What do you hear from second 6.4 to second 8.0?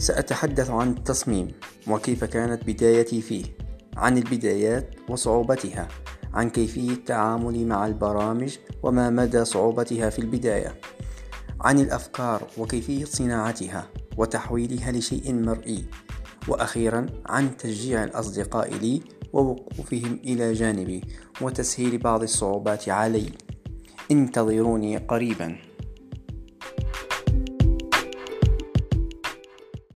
كيفية تعاملي مع